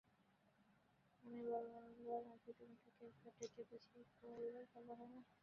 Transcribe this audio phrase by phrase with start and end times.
[1.23, 5.19] আমি বলবার আগে তুমি তাকে একবার ডেকে বুঝিয়ে বললে ভালো হয় না?